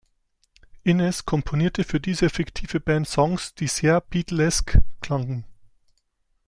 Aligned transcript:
Innes 0.83 1.25
komponierte 1.27 1.83
für 1.83 1.99
diese 1.99 2.31
fiktive 2.31 2.79
Band 2.79 3.07
Songs, 3.07 3.53
die 3.53 3.67
sehr 3.67 4.01
„Beatle-esque“ 4.01 4.79
klangen. 4.99 5.45